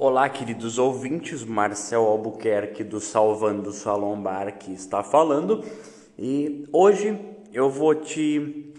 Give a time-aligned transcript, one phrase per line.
[0.00, 5.64] Olá, queridos ouvintes, Marcel Albuquerque do Salvando Sua Lombar que está falando
[6.16, 7.18] e hoje
[7.52, 8.72] eu vou te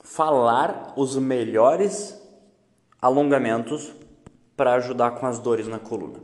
[0.00, 2.20] falar os melhores
[3.00, 3.94] alongamentos
[4.56, 6.18] para ajudar com as dores na coluna.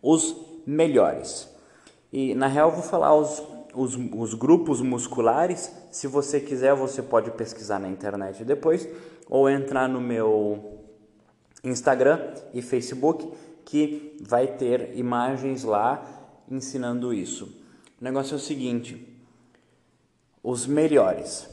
[0.00, 1.52] Os melhores.
[2.12, 3.42] E na real eu vou falar os,
[3.74, 5.74] os, os grupos musculares.
[5.90, 8.88] Se você quiser, você pode pesquisar na internet depois
[9.28, 10.78] ou entrar no meu
[11.64, 13.28] Instagram e Facebook
[13.68, 16.02] que vai ter imagens lá
[16.50, 17.44] ensinando isso.
[18.00, 19.06] O negócio é o seguinte:
[20.42, 21.46] os melhores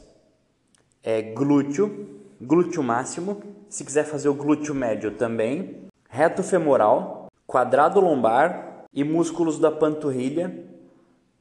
[1.04, 8.86] é glúteo, glúteo máximo, se quiser fazer o glúteo médio também, reto femoral, quadrado lombar
[8.94, 10.66] e músculos da panturrilha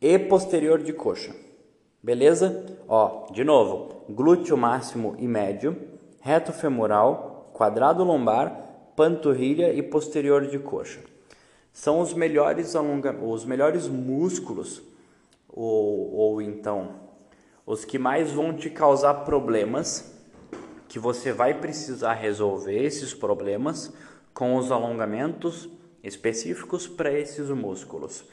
[0.01, 1.37] e posterior de coxa.
[2.03, 2.67] Beleza?
[2.89, 5.81] Ó, de novo, glúteo máximo e médio,
[6.21, 8.64] reto femoral, quadrado lombar
[8.97, 11.01] panturrilha e posterior de coxa.
[11.73, 13.13] São os melhores, alonga...
[13.13, 14.83] os melhores músculos,
[15.49, 17.05] ou, ou então
[17.67, 20.13] os que mais vão te causar problemas,
[20.87, 23.93] que você vai precisar resolver esses problemas
[24.35, 25.69] com os alongamentos
[26.03, 28.25] específicos para esses músculos.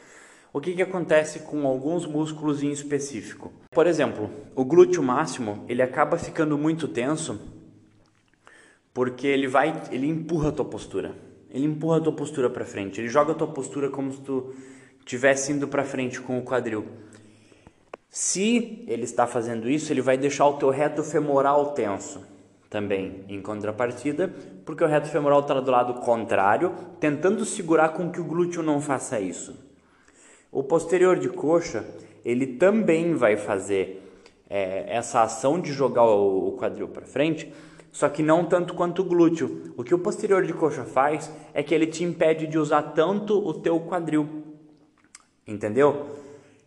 [0.54, 3.54] O que, que acontece com alguns músculos em específico?
[3.72, 7.40] Por exemplo, o glúteo máximo ele acaba ficando muito tenso
[8.94, 11.16] porque ele vai, ele empurra a tua postura.
[11.50, 13.00] Ele empurra a tua postura para frente.
[13.00, 14.54] Ele joga a tua postura como se tu
[15.00, 16.86] estivesse indo para frente com o quadril.
[18.10, 22.22] Se ele está fazendo isso, ele vai deixar o teu reto femoral tenso
[22.70, 24.34] também, em contrapartida,
[24.66, 28.80] porque o reto femoral está do lado contrário, tentando segurar com que o glúteo não
[28.80, 29.58] faça isso.
[30.50, 31.86] O posterior de coxa,
[32.24, 34.02] ele também vai fazer
[34.50, 37.52] é, essa ação de jogar o, o quadril para frente,
[37.92, 39.74] só que não tanto quanto o glúteo.
[39.76, 43.38] O que o posterior de coxa faz é que ele te impede de usar tanto
[43.38, 44.28] o teu quadril.
[45.46, 46.08] Entendeu?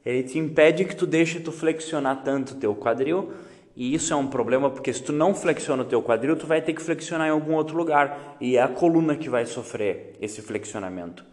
[0.04, 3.32] Ele te impede que tu deixe tu flexionar tanto o teu quadril,
[3.74, 6.60] e isso é um problema porque se tu não flexiona o teu quadril, tu vai
[6.60, 10.42] ter que flexionar em algum outro lugar, e é a coluna que vai sofrer esse
[10.42, 11.24] flexionamento.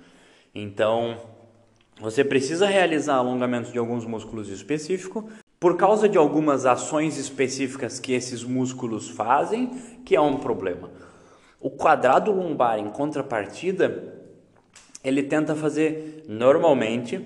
[0.55, 1.17] Então,
[1.99, 5.25] você precisa realizar alongamentos de alguns músculos específicos
[5.61, 9.69] por causa de algumas ações específicas que esses músculos fazem,
[10.03, 10.89] que é um problema.
[11.59, 14.11] O quadrado lombar, em contrapartida,
[15.03, 17.23] ele tenta fazer normalmente,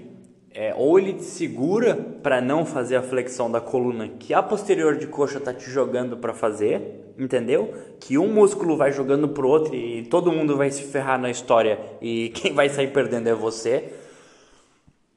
[0.54, 4.98] é, ou ele te segura para não fazer a flexão da coluna que a posterior
[4.98, 7.74] de coxa está te jogando para fazer, entendeu?
[8.02, 11.80] Que um músculo vai jogando pro outro e todo mundo vai se ferrar na história
[12.02, 13.94] e quem vai sair perdendo é você.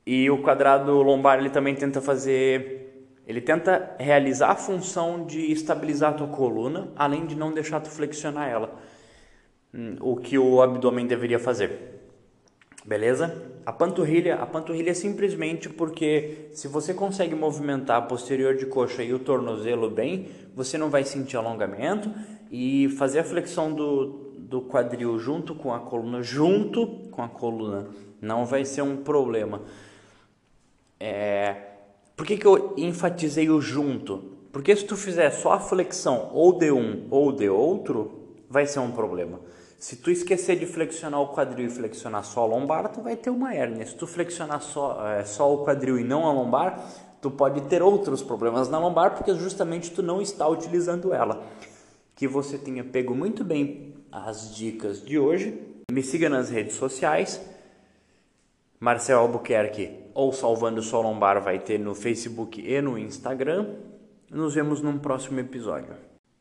[0.07, 2.88] E o quadrado lombar ele também tenta fazer
[3.29, 7.91] ele tenta realizar a função de estabilizar a tua coluna, além de não deixar tu
[7.91, 8.81] flexionar ela.
[9.73, 12.01] Hum, o que o abdômen deveria fazer.
[12.87, 13.37] Beleza?
[13.67, 19.03] A panturrilha, a panturrilha é simplesmente porque se você consegue movimentar a posterior de coxa
[19.03, 22.11] e o tornozelo bem, você não vai sentir alongamento
[22.51, 27.89] e fazer a flexão do, do quadril junto com a coluna, junto com a coluna,
[28.23, 29.61] não vai ser um problema.
[30.99, 31.68] É,
[32.19, 34.19] por que, que eu enfatizei o junto?
[34.51, 38.81] Porque se tu fizer só a flexão ou de um ou de outro, vai ser
[38.81, 39.39] um problema.
[39.79, 43.31] Se tu esquecer de flexionar o quadril e flexionar só a lombar, tu vai ter
[43.31, 43.87] uma hérnia.
[43.87, 46.85] Se tu flexionar só, é, só o quadril e não a lombar,
[47.23, 51.47] tu pode ter outros problemas na lombar, porque justamente tu não está utilizando ela.
[52.17, 55.57] Que você tenha pego muito bem as dicas de hoje.
[55.89, 57.41] Me siga nas redes sociais
[58.81, 63.77] Marcel Albuquerque ou Salvando Sua Lombar vai ter no Facebook e no Instagram.
[64.29, 65.95] Nos vemos num próximo episódio.